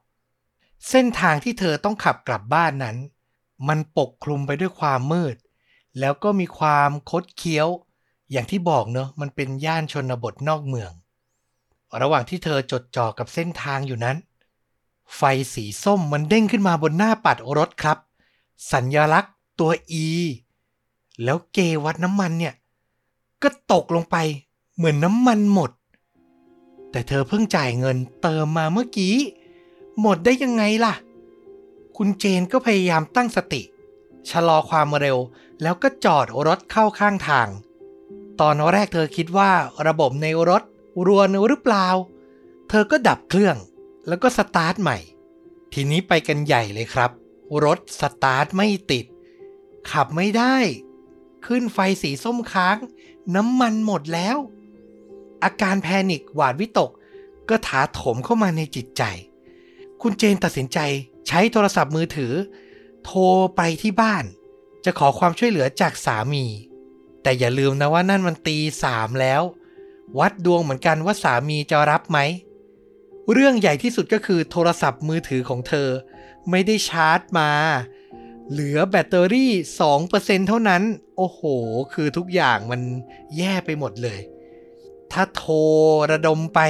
[0.90, 2.96] เส้นทางที่เธอต้องขับกลับบ้านนั้น
[3.68, 5.37] มันปกคลุมไปด้วยความมืด
[6.00, 7.68] แล้วก็มีความคดเคี้ยว
[8.33, 10.92] อย่างที่บอกเนอะมันเป็นย่านชนบทนอกเมือง
[12.02, 14.16] ระหว่างที่เธอจดจ่อกับเส้นทางอยู่นั้น
[15.14, 15.23] ไฟ
[15.55, 17.99] สีส้มมันเด้งขึ้นมาบนหน้าปัดรถครับ
[18.73, 19.71] สัญญลักษณ์ตัว
[20.05, 20.07] E
[21.25, 22.55] แล้วเกวัดน้ำมันเนี่ย
[23.42, 24.16] ก็ตกลงไป
[24.77, 25.71] เหมือนน้ำมันหมด
[26.90, 29.14] แต่เธอเพิ่งจ่ายเงินเติมมาเมื่อกี้
[30.01, 30.95] หมดได้ยังไงล่ะ
[31.97, 33.62] คุณเจนก็พยายามตั้งสติ
[34.31, 35.19] ชะลอความเร็ว
[35.62, 37.49] แล้วก็จอดรถเข้าข้างทาง
[38.40, 39.51] ตอนแรกเธอคิดว่า
[39.87, 40.62] ระบบในรถ
[41.07, 41.87] รวนหรือเปล่า
[42.69, 43.57] เธอก็ดับเครื่อง
[44.09, 44.99] แล้วก็สตาร์ทใหม่
[45.73, 47.11] ทีนี้ไปกันใหญ่เลยครับ
[47.64, 49.07] รถสตาร์ทไม่ติด
[49.90, 50.57] ขับไม่ได้
[51.47, 52.77] ขึ้นไฟสีส้มค้าง
[53.35, 54.37] น้ำมันหมดแล้ว
[55.45, 56.90] อาการ panic หวาดวิตก
[57.49, 59.03] ก็ถาโถมเข้ามาในจิตใจ
[60.03, 60.79] คุณเจนตัดสินใจ
[61.29, 62.33] ใช้โทรศัพท์มือถือ
[63.05, 63.21] โทร
[63.57, 64.25] ไปที่บ้าน
[64.85, 66.45] จะขอความช่วยเหลือจากสามี
[67.23, 69.42] แต่อย่าลืมนะว่านั่นมันตีสามแล้ว
[70.19, 72.19] วัดดวงเหมือนกันว่าสามีจะรับไหม
[73.33, 75.89] เรื่องใหญ่ที่สุดก็คือโทรศัพท์มือถือของเธอ
[76.51, 77.51] ไม่ได้ชาร์จมา
[78.51, 79.53] เหลือแบตเตอรี่
[79.99, 80.83] 2%เท่านั้น
[81.17, 81.41] โอ้โห
[81.93, 82.81] คือทุกอย่างมัน
[83.37, 84.21] แย่ไปหมดเลย
[85.12, 85.57] ถ้าโทร
[86.11, 86.61] ระดมไป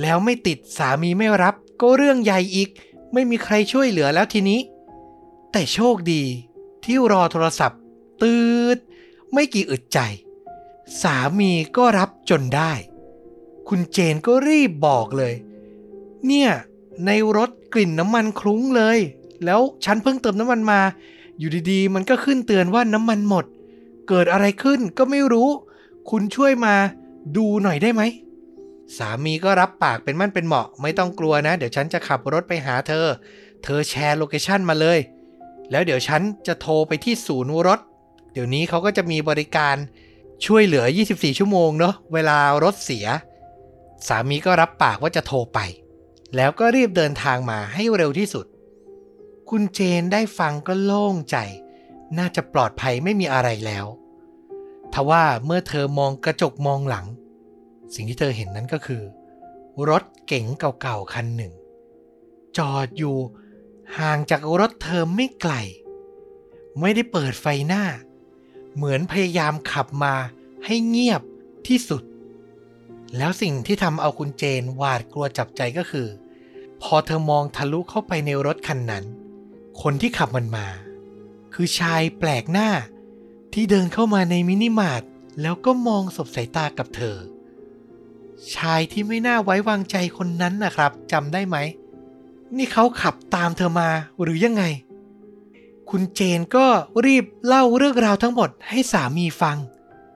[0.00, 2.68] แล้วไม่ติดสามีไม่รับ ก็เรื่องใหญ่อีก
[3.12, 4.60] ไม่มีใครช่วยเหลือแล้วทีนี้
[5.52, 6.22] แต่โชคดี
[6.84, 7.80] ที่รอโทรศัพท์
[8.22, 8.38] ตื
[8.76, 8.78] ด
[9.32, 9.98] ไม่กี่อึดใจ
[11.02, 12.72] สามีก็รับจนได้
[13.68, 15.34] คุณเจนก็รีบบอกเลย
[16.26, 16.50] เนี่ย
[17.06, 18.98] ในรถกลิ่นน้ำมันคลุ้งเลย
[19.44, 20.80] แล้วฉันเพิ่งเติมน้ำมันมา
[21.38, 23.44] อยู่ดีๆ มันก็ขึ้นเตือนว่าน้ำมันหมด
[24.08, 25.48] เกิดอะไรขึ้นก็ไม่รู้
[26.10, 26.74] คุณช่วยมา
[27.36, 28.02] ดูหน่อยได้ไหม
[28.98, 33.06] สามีก็รับปากเป็นมั่นเป็นเหมาะ ไม่ต้องกลัวนะ เดี๋ยวฉันจะขับรถไปหาเธอ
[33.64, 34.98] เธอแชร์โลเคชันมาเลย
[35.70, 37.80] แล้วเดี๋ยวฉันจะโทรไปที่ศูนย์รถ
[38.32, 39.76] เดี๋ยวนี้เขาก็จะมีบริการ
[40.46, 43.06] ช่วยเหลือ 24 ชั่วโมงเนาะ เวลารถเสีย
[44.08, 45.58] สามีก็รับปากว่าจะโทรไป
[46.36, 48.46] แล้วก็รีบเดินทางมาให้เร็วที่สุด
[49.50, 51.36] คุณเจนได้ฟังก็โล่งใจ
[52.18, 53.86] น่าจะปลอดภัยไม่มีอะไรแล้ว
[54.92, 57.06] ทว่าเมื่อเธอมองกระจกมองหลัง
[57.94, 59.02] สิ่งที่เธอเห็นนั้นก็คือ
[59.88, 61.52] รถเก๋งเก่าๆคันหนึ่ง
[62.58, 63.16] จอดอยู่
[63.98, 65.54] ห่างจากรถเธอไม่ไกล
[66.80, 67.84] ไม่ได้เปิดไฟหน้า
[68.74, 70.14] เหมือนพยายามขับมา
[70.66, 71.22] ให้เงียบ
[71.66, 72.02] ที่สุด
[73.16, 76.08] แล้วสิ่งที่ทำเอาคุณเจนหวาดกลัวจับใจก็คือ
[76.82, 79.04] พอเธอมองทะลุเข้าไปในรถคันนั้น
[79.82, 80.66] คนที่ขับมันมา
[81.54, 82.68] คือชายแปลกหน้า
[83.54, 85.02] ที่เดินเข้ามาในมินิมาร์ท
[85.40, 87.16] แล้วก็มองสบสายตากับเธอ
[88.54, 91.56] ชายที่ไม่น่าไว้วางใจคนนั้นนะครับจำได้ไหม
[92.56, 93.88] นี่เขาขับตามเธอมา
[94.22, 94.64] หรือยังไง
[95.90, 96.66] คุณเจนก็
[97.06, 99.56] รีบเล่าเรื่องราวทั้งหมดให้สามีฟัง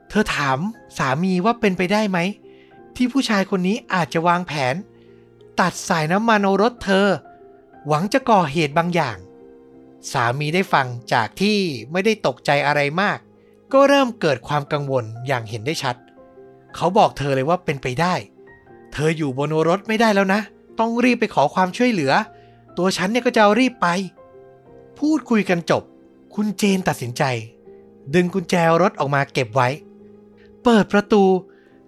[0.08, 0.58] เธอถาม
[0.98, 2.18] สามีว่าเป็นไปได้ไหม
[2.96, 4.74] ที่ผู้ชายคนนี้อาจจะวางแผน
[5.60, 7.06] ตัดสายน้ำมันเอรถเธอ
[7.86, 9.16] หวังจะก่อเหตุบางอย่าง
[10.12, 11.58] สามีได้ฟังจากที่
[11.92, 13.18] ไม่ได้ตกใจอะไรมาก
[13.72, 15.96] ก็เริ่มเกิดความกังวลอย่างเห็นได้ชัด
[16.74, 18.14] เขาบอกเธอเลยว่าเป็นไปได้
[18.92, 20.40] เธออยู่บนรถไม่ได้แล้วนะ
[20.78, 22.12] ต้องรีบไปขอความช่วยเหลือ
[22.76, 23.88] ตัวฉันเนี่ยก็จะรีบไป
[24.98, 25.82] พูดคุยกันจบ
[26.34, 27.22] คุณเจนตัดสินใจ
[28.14, 29.68] ดึงกุญแจรถออกมาเก็บไว้
[30.62, 31.22] เปิดประตู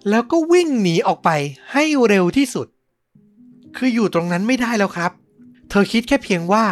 [0.09, 1.29] แล้วก็วิ่งหนีออกไป
[1.71, 2.67] ให้เร็วที่สุด
[3.75, 5.11] คืออยู่ตรงนั้นไม่ได้แล้วครับ
[5.69, 6.65] เธอคิดแค่เพียงว่า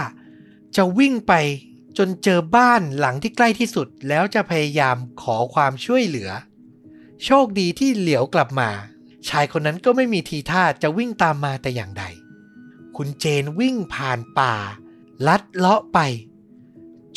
[0.75, 1.33] จะวิ่งไป
[1.97, 6.29] จนเจอบ้านหลังที่ใกล้ที่สุด แล้วจะพยายามขอความช่วยเหลือ
[7.25, 8.69] โชคดีที่เหลียวกลับมา
[9.27, 12.03] ชายคนนั้นก็ไม่มีทีท่าจะวิ่งตามมาแต่อย่างใด
[12.95, 14.53] คุณเจนวิ่งผ่านป่า
[15.27, 15.99] ลัดเลาะไป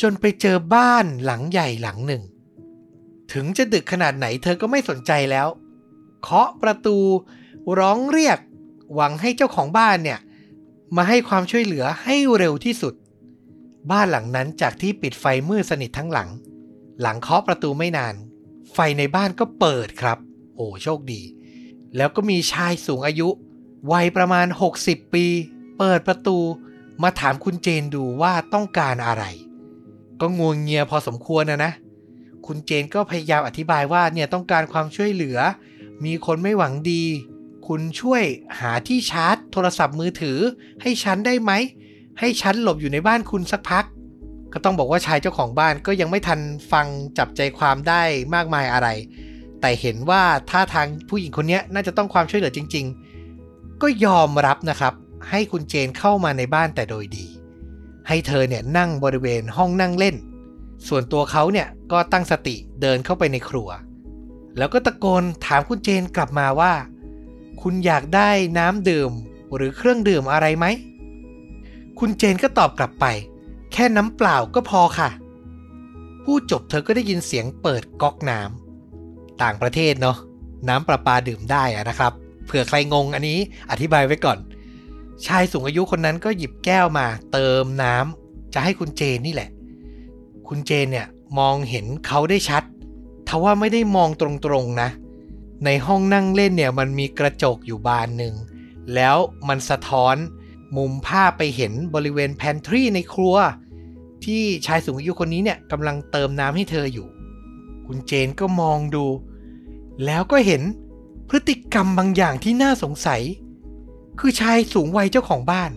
[0.01, 2.23] จนไปเจอบ้านหลังใหญ่หลังหนึ่ง
[3.31, 5.47] ถึงจะดึกขนาดไหนเธอก็ไม่สนใจแล้ว
[6.21, 6.97] เคาะประตู
[7.79, 8.37] ร้องเรียก
[8.93, 10.19] หวังให้เจ้าของบ้านเนี่ย
[10.95, 12.93] มาให้ความช่วยเหลือให้เร็วที่สุด
[13.91, 16.29] บ้านหลังนั้นจากที่ปิดไฟมืดสนิททั้งหลัง
[17.01, 18.15] หลังเคาะประตูไม่นาน
[18.73, 20.17] ไฟในบ้านก็เปิดครับ
[20.55, 21.21] โอ้โชคดี
[21.95, 23.29] แล้วก็มีชายสูงอายุ
[23.91, 24.47] วัยประมาณ
[24.81, 25.25] 60 ปี
[25.77, 26.37] เปิดประตู
[27.03, 29.23] มาถามคุณเจนดูว่าต้องการอะไร
[30.21, 31.71] ก็งวงเงียพอสมควรนะนะ
[32.45, 35.37] คุณเจนก็พยายามอธิบายว่าเนี่ยต้องการความช่วยเหลือ
[36.05, 37.03] มีคนไม่หวังดี
[37.67, 38.23] คุณช่วย
[38.59, 40.37] หาที่ชาร์จ โทรศัพท์มือถือ
[40.81, 41.51] ให้ฉันได้ไหม
[42.19, 43.85] ให้ฉันหลบอยู่ในบ้านคุณสักพัก
[44.53, 46.39] ก็ต้องบอกว่าชายเจ้าของบ้านก็ยังไม่ทัน
[46.71, 48.03] ฟังจับใจความได้
[48.35, 48.87] มากมายอะไร
[49.61, 52.85] แต่เห็นว่าท่าทางผู้หญิงคนนี้น่าจะต้องความช่วยเหลือจริง
[53.33, 54.93] ๆ ก็ยอมรับนะครับ
[55.29, 57.27] ให้คุณเจนเข้ามาในบ้านแต่โดยดี
[58.07, 60.15] ให้เธอเนี่ยนั่งบริเวณห้องนั่งเล่น
[60.87, 63.69] ส่วนตัวเขาเนี่ยก็ตั้งสติเดินเข้าไปในครัว
[64.57, 66.73] แล้วก็ตะโกนถามคุณเจนกลับมาว่า
[67.61, 69.11] คุณอยากได้น้ำดื่ม
[69.55, 70.65] หรือเครื่องดื่มอะไรไหม
[71.99, 73.05] คุณเจนก็ตอบกลับไป
[73.73, 75.09] แค่น้ำเปล่าก็พอค่ะ
[76.23, 80.17] พูดจบเธอก็ได้ยินเสียงเปิดก๊อกน้ำต่างประเทศเนาะ
[80.69, 82.13] น้ำประปาดื่มได้อะนะครับ
[82.45, 83.39] เผื่อใครงงอันนี้
[83.71, 84.37] อธิบายไว้ก่อน
[85.25, 89.49] ชายสูงอายุคนนั้นก็หยิบแก้วมา เติมน้ำจะให้คุณเจนนี่แหละ
[90.47, 91.07] คุณเจนเนี่ย
[91.39, 92.63] มองเห็นเขาได้ชัด
[93.27, 94.27] ทว่าไม่ได้มองตร
[94.63, 94.89] งๆนะ
[95.65, 98.33] ในห้องนั่งเล่นเนี่ยมันมีกระจกอยู่บานหนึ่ง
[98.95, 100.15] แล้วมันสะท้อน
[100.77, 103.35] มุมภาพไปเห็นบริเวณแพนทรีในครัว
[104.25, 107.07] ที่ชายสูงอายุคนนี้เนี่ยกำลังเติมน้ำให้เธออยู่
[107.85, 109.05] คุณเจนก็มองดู
[110.05, 110.61] แล้วก็เห็น
[111.29, 113.21] พฤติกรรมบางอย่างที่น่าสงสัย
[114.19, 115.71] คือชายสูงวัยเจ้าของบ้าน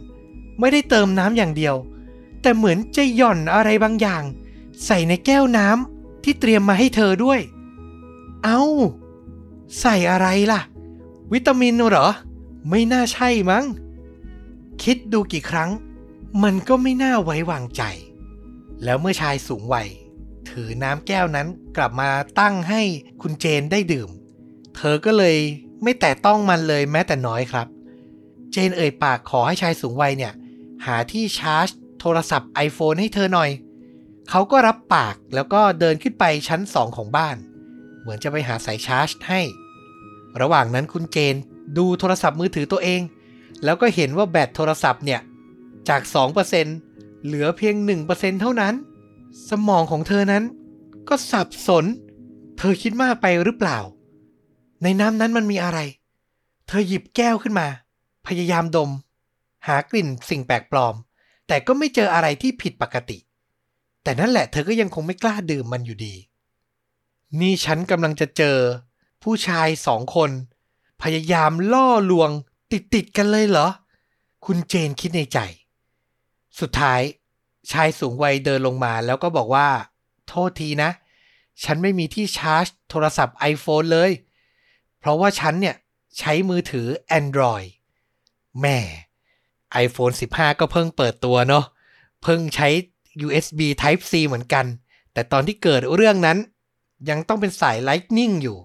[0.61, 1.77] ไม่ได้เติมน้ำอย่างเดียว
[2.43, 4.23] แต่เหมือนจะหย่อนอะไรบางอย่าง
[4.87, 7.41] ใส่ในแก้วน้ำ ที่เตรียมมาให้เธอด้วย
[8.45, 8.63] เอา้า
[9.81, 10.61] ใส่อะไรล่ะ
[11.33, 12.09] วิตามินเหรอ
[12.71, 13.65] ไม่น่าใช่มั้ง
[14.83, 15.71] คิดดูกี่ครั้ง
[16.43, 17.83] มันก็ไม่น่าไว้วางใจ
[18.85, 19.89] แล้วเมื่อชายสูงวัย
[20.51, 22.83] ถือน้ำแก้วนั้นกลับมาตั้งให้
[23.23, 24.09] คุณเจนได้ดื่ม
[24.77, 25.37] เธอก็เลย
[25.83, 27.67] ไม่แตะต้องมันเลยแม้แต่น้อยครับ
[28.53, 30.33] เจนเอ่ยปากขอให้ชายสูงวัยเนี่ย
[30.87, 31.69] หาที่ชาร์จ
[32.01, 33.51] โทรศัพท์ iPhone ให้เธอหน่อย
[34.31, 37.37] เขาก็รับปากแล้วก็เดินขึ้นไปชั้นสองของบ้าน
[38.01, 39.41] เหมือนจะไปหาสายชาร์จให้
[40.41, 41.37] ระหว่างนั้นคุณเจน
[41.79, 43.01] ดูโทรศัพท์มือถือตัวเอง
[43.65, 45.21] แล้วก็เห็นว่าแบตโทรศัพท์เนี่ย
[45.89, 46.03] จาก
[46.63, 47.75] 2%เหลือเพียง
[48.09, 48.75] 1%เท่านั้น
[49.51, 50.45] สมองของเธอนั้น
[51.09, 51.85] ก็สับสน
[52.59, 53.79] เธอคิดมากไปหรือเปล่า
[54.83, 55.79] ในน้ำนั้นมันมีอะไร
[56.67, 57.69] เธอหยิบแก้วขึ้นมา
[58.27, 58.91] พยายามดม
[59.67, 60.95] หากลิ่นสิ่งแปลกปลอม
[61.49, 63.19] แต่ก็ไม่เจออะไรที่ผิดปกติ
[64.03, 66.15] แต่นั่นแหละเธอก็ยังคงไม่กล้าดื่มมันอยู่ดี
[67.41, 68.57] นี่ฉันกำลังจะเจอ
[69.23, 70.31] ผู้ชายสองคน
[71.03, 72.31] พยายามล่อลวง
[72.73, 73.69] ติดติดกันเลยเหรอ
[74.45, 75.39] คุณเจนคิดในใจ
[76.61, 77.01] สุดท้าย
[77.73, 79.69] ชายสูงวัยเดินลงมาแล้วก็บอกว่า
[80.29, 80.91] โทษทีนะ
[81.65, 84.11] ฉันไม่มีที่ชาร์จ โทรศัพท์ iPhone เลย
[84.99, 85.77] เพราะว่าฉันเนี่ย
[86.19, 86.87] ใช้มือถือ
[87.19, 87.69] Android
[88.61, 88.79] แม่
[89.85, 91.65] iPhone 15 ก็เพิ่งเปิดตัวเนาะ
[92.23, 92.69] เพิ่งใช้
[93.27, 94.67] USB Type C เหมือนกัน
[95.13, 96.39] แต่ตอนที่เกิดเรื่องนั้น
[97.09, 98.59] ยังต้องเป็นสาย Lightning อยู่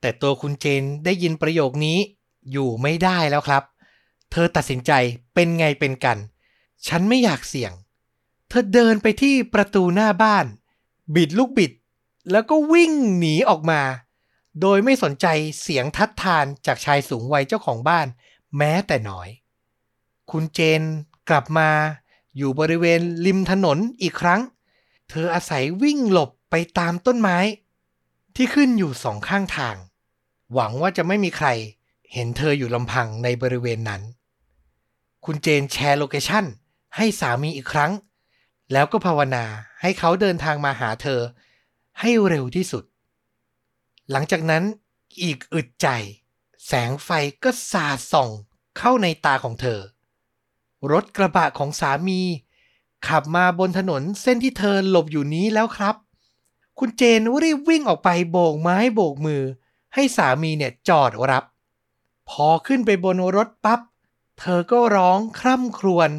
[0.00, 1.98] แต่ตัวคุณเจนได้ยินประโยคนี้
[2.52, 3.62] อยู่ไม่ได้แล้วครับ
[4.30, 4.92] เธอตัดสินใจ
[5.34, 6.18] เป็นไงเป็นกัน
[6.86, 7.72] ฉันไม่อยากเสี่ยง
[8.48, 10.46] เธอเดินไปที่ประตูหน้าบ้าน
[11.14, 11.72] บิดลูกบิด
[12.30, 13.82] แล้วก็วิ่งหนีออกมา
[14.60, 15.26] โดยไม่สนใจ
[15.60, 18.06] เสียงทัดทานจากชายสูงวัยเจ้าของบ้าน
[18.56, 19.28] แม้แต่น้อย
[20.30, 20.82] คุณเจน
[21.28, 21.70] กลับมา
[22.36, 24.40] อยู่บริเวณริมถนนอีกครั้ง
[25.10, 27.38] เธออาศัยวิ่งหลบไปตามต้นไม้
[28.36, 29.76] ที่ขึ้นอยู่สองข้างทาง
[30.52, 31.48] หวังว่าจะไม่มีใคร
[32.12, 34.02] เห็นเธออยู่ลำพังในบริเวณนั้น
[35.24, 36.44] คุณเจนแชร์โลเคชั่น
[36.96, 37.92] ให้สามีอีกครั้ง
[38.72, 39.44] แล้วก็ภาวนา
[39.80, 41.20] ให้เขาเดินทางมาหาเธอ
[42.00, 42.84] ให้เร็วที่สุด
[44.10, 44.64] หลังจากนั้น
[45.22, 45.88] อีกอึดใจ
[46.66, 47.10] แสงไฟ
[47.44, 48.30] ก็สาดส่อง
[48.78, 49.80] เข้าในตาของเธอ
[50.92, 52.20] รถกระบะของสามี
[53.06, 55.94] ขับมาบนถนนเส้นที่เธอหลบอยู่นี้แล้วครับ
[56.78, 59.42] คุณเจนรีบวิ่งออกไปโบกไม้โบกมือ
[59.94, 61.44] ให้สามีเนี่ยจอดรับ
[62.30, 63.80] พอขึ้นไปบนรถปับ๊บ
[64.40, 66.10] เธอก็ร้องคร่ำครวญ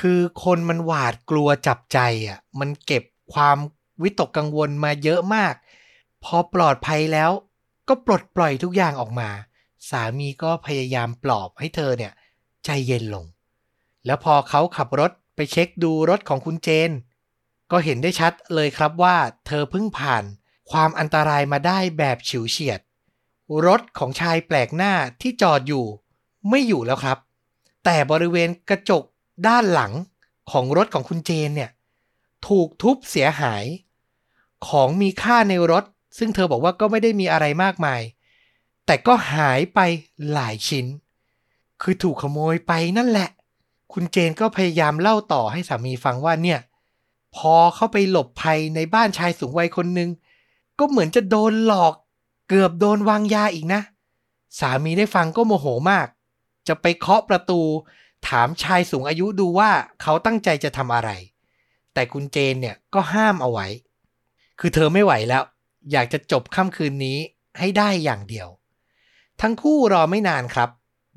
[0.00, 3.58] คือคนมันหวาดกลัวจับใจอะมันเก็บความ
[4.02, 5.54] วิตกกังวลมาเยอะมาก
[6.24, 7.30] พอปลอดภัยแล้ว
[7.88, 9.28] ก็ปลดปล่อยทุกอย่างออกมา
[9.90, 12.12] สามีก็พยายามปลอบให้เธอเนี่ย
[12.64, 13.24] ใจเย็นลง
[14.06, 16.90] แล้วพอเขาขับรถไปเช็คดูรถของคุณเจน
[17.70, 20.24] ก็เห็นได้ชัดเลยครับว่า เธอเพิ่งผ่าน
[20.70, 22.80] ความอันตรายมาได้แบบฉิวเฉียด
[23.66, 25.84] รถของชายแปลกหน้าที่จอดอยู่
[26.48, 27.18] ไม่อยู่แล้วครับ
[27.84, 29.04] แต่บริเวณกระจก
[29.46, 29.92] ด้านหลัง
[30.50, 31.70] ของรถของคุณเจนเนี่ย
[32.48, 33.64] ถูกทุบเสียหาย
[34.68, 35.84] ของมีค่าในรถ
[36.18, 38.00] ซึ่งเธอบอกว่าก็ไม่ได้มีอะไรมากมาย
[38.86, 39.80] แต่ก็หายไป
[40.32, 40.86] หลายชิ้น
[41.82, 43.28] คือถูกขโมยไปนั่นแหละ
[43.92, 46.60] คุณเจนก็พยายามเล่าต่อให้สามีฟังว่าเนี่ย
[47.36, 50.10] พอเข้าไปหลบภัยในบ้านชายสูงวัยคนหนึ่ง
[50.78, 51.94] ก็เหมือนจะโดนหลอก
[52.48, 53.80] เกือบโดนวางยาอีกนะ
[54.60, 56.06] สามีได้ฟังก็โมโหมาก
[56.68, 57.60] จะไปเคาะประตู
[58.28, 59.70] ถามชายสูงอายุดูว่า
[60.02, 61.10] เขาตั้งใจจะทำอะไร
[61.94, 63.66] แต่คุณเจนเนี่ยก็ห้ามเอาไว้
[64.60, 65.42] คือเธอไม่ไหวแล้ว
[65.92, 67.18] อยากจะจบค่ำคืนนี้
[67.58, 68.48] ให้ได้อย่างเดียว
[69.40, 70.70] ทั้งคู่รอไม่นานครับ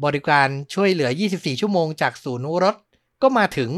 [0.03, 2.75] บริการช่วยเหลือ 24 ชั่วโมงจากศูนย์รถ
[3.21, 3.71] ก็มาถึง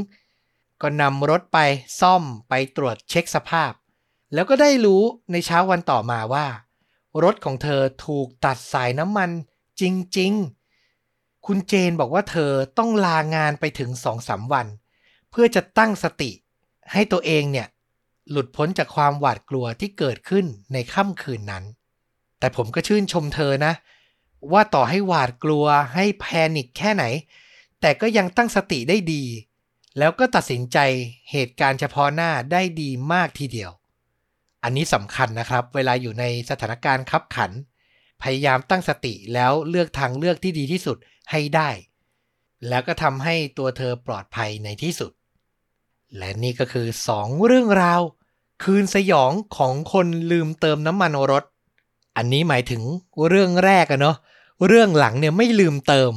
[0.82, 1.58] ก็นำรถไป
[2.00, 3.72] ซ่อมไปตรวจเช็คสภาพ
[4.34, 5.02] แล้วก็ได้รู้
[5.32, 6.48] ในเช้าวันต่อมาว่า
[7.24, 9.30] รถของเธอถูกตัดสายน้ำมัน
[9.82, 9.84] จ
[10.18, 10.34] ริง
[10.90, 14.68] ๆ คุณเจนบอกว่าเธอต้องลางานไปถึงสองสามวัน
[15.30, 16.32] เพื่อจะตั้งสติ
[16.92, 17.68] ให้ตัวเองเนี่ย
[18.30, 21.64] หลุดพ้นจากความหวาดกลัวที่เกิดขึ้นในค่ำคืนนั้น
[22.40, 23.74] แต่ผมก็ชื่นชมเธอนะ
[24.52, 27.04] ว่าต่อให้หวาดกลัวให้แพนิคแค่ไหน
[27.82, 29.24] แต่ก็ยังตั้งสติได้ดี
[29.98, 30.78] แล้วก็ตัดสินใจ
[31.32, 33.72] เหตุการณ์เฉพาะหน้าได้ดีมากทีเดียว
[34.64, 37.52] อันนี้สำคัญนะครับ เวลาอยู่ในสถานการณ์ขับขัน
[38.22, 40.98] พยายามตั้งสติแล้วเลือกทางเลือกที่ดีที่สุด
[41.32, 41.70] ให้ได้
[42.68, 45.12] แล้วก็ทำให้ตัวเธอปลอดภัยในที่สุด
[46.18, 48.02] และนี่ก็คือ 2 เรื่องราว
[48.64, 51.44] คืนสยองของคนลืมเติมน้ำมันรถ
[52.18, 52.82] อันนี้หมายถึง
[53.28, 54.18] เรื่องแรกอะเนาะ
[54.68, 56.12] เรื่องหลังเนี่ยไม่ลืมเติม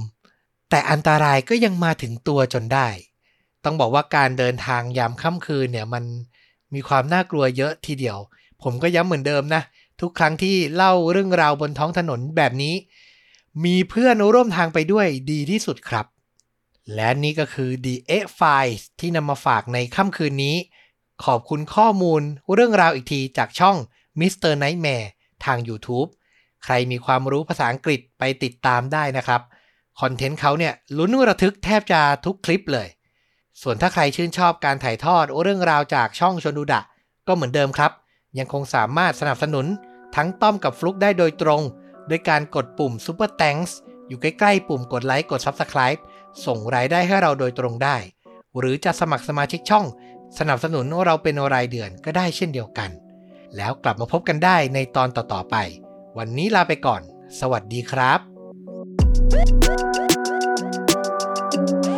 [0.70, 2.88] แต่อันตรายก็ยังมาถึงตัวจนได้
[3.64, 6.04] ต้องบอกว่าการเดินทางยามค่ำคืนเนี่ยมัน
[6.74, 8.18] มีความน่ากลัวเยอะทีเดียว
[8.62, 9.62] ผมก็ย้ำเหมือนเดิมนะ
[10.00, 12.74] ทุกครั้งที่เล่าเรื่องราวบนท้องถนนแบบนี้
[13.64, 16.06] มีเพื่อนร่วมทางไปด้วยดีที่สุดครับ
[16.94, 20.56] และนี่ก็คือ The A Files ที่นำมาฝากในค่ำคืนนี้
[21.24, 22.22] ขอบคุณข้อมูล
[22.54, 23.76] เรื่องราวอีกทีจากช่อง
[24.20, 24.52] Mr.
[24.62, 25.06] Nightmare
[25.44, 26.08] ทาง YouTube
[26.64, 29.40] ใครมีความรู้ภาษาอังกฤษไปติดตามได้นะครับ
[30.00, 32.88] คอนเทนต์เขาเนี่ยลุ้นระทึกแทบจะทุกคลิปเลย
[33.62, 36.80] ส่วนถ้าใครชื่นชอบการถ่ายทอดเรื่องราวจากช่องชนดูดะ
[37.26, 37.92] ก็เหมือนเดิมครับ
[38.38, 39.66] ยังคงสามารถสนับสนุน
[40.16, 41.62] ทั้งต้อมกับฟลุกได้โดยตรง
[42.08, 43.72] โดยการกดปุ่ม Super Thanks
[44.08, 46.00] อยู่ใกล้ๆ ปุ่มกดไลค์กด Subscribe
[46.46, 47.96] ส่งรายได้ให้เราโดยตรงได้
[48.58, 49.86] หรือจะสมัครสมาชิกช่อง
[50.38, 52.90] สนับสนุนเราเป็นรายเดือนก็ได้เช่นเดียวกัน
[53.56, 55.56] แล้วกลับมาพบกันได้ในตอนต่อๆไป
[56.18, 57.02] วันนี้ลาไปก่อน
[57.40, 58.20] สวัสดีครับ
[61.50, 61.97] thank you